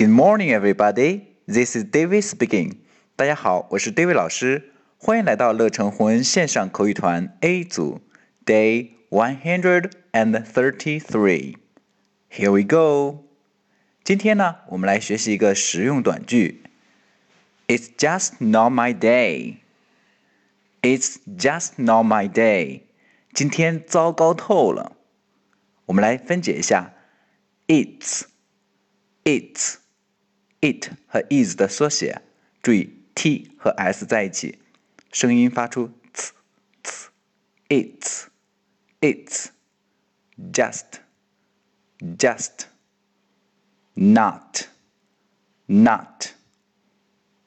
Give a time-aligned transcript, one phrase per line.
[0.00, 1.26] Good morning, everybody.
[1.46, 2.78] This is David speaking.
[3.16, 8.00] 大家好，我是 David 老师，欢迎来到乐成红恩线上口语团 A 组
[8.46, 11.56] Day one hundred and thirty-three.
[12.30, 13.26] Here we go.
[14.02, 16.62] 今天呢，我们来学习一个实用短句。
[17.66, 19.56] It's just not my day.
[20.80, 22.84] It's just not my day.
[23.34, 24.96] 今天糟糕透了。
[25.84, 26.94] 我们来分解一下
[27.66, 28.22] ，It's,
[29.24, 29.74] It's,
[30.61, 32.21] It 和 is 的缩写，
[32.61, 34.59] 注意 t 和 s 在一起，
[35.11, 36.31] 声音发出 ts
[36.83, 38.27] ts。It's,
[39.01, 39.49] It's,
[40.51, 40.99] just,
[42.17, 42.65] just,
[43.93, 44.67] not,
[45.67, 46.33] not,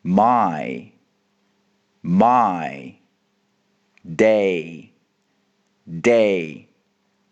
[0.02, 0.92] my,
[2.02, 2.94] my,
[4.04, 4.90] day,
[5.86, 6.66] day。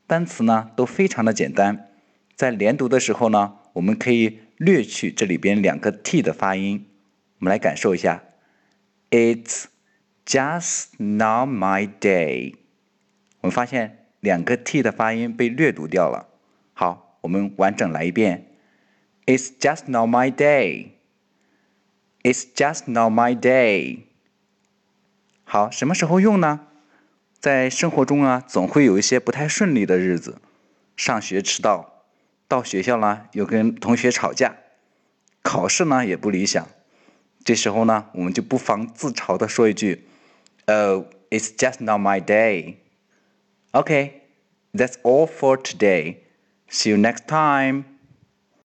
[0.09, 1.91] 单词呢都非常的简单，
[2.35, 6.86] 在连读的时候呢， 我们可以略去这里边两个 t 的发音。
[7.40, 8.24] 我们来感受一下
[9.10, 9.66] ，It's
[10.26, 12.56] just not my day。
[13.42, 16.30] 我们发现两个 t 的发音被略读掉了。
[16.74, 18.48] 好，我们完整来一遍
[19.26, 20.90] ，It's just not my day。
[22.24, 24.02] It's just not my day。
[25.44, 26.68] 好，什么时候用呢？
[27.40, 30.40] 在生活中啊，总会有一些不太顺利的日子，
[30.96, 31.91] 上学迟到，
[32.52, 34.58] 到学校呢又跟同学吵架，
[35.42, 36.68] 考试呢也不理想。
[37.46, 40.06] 这时候呢，我们就不妨自嘲的说一句
[40.66, 42.76] ：“Oh, it's just not my day.”
[43.72, 44.12] Okay,
[44.74, 46.18] that's all for today.
[46.70, 47.86] See you next time.